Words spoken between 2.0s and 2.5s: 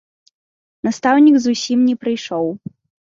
прыйшоў.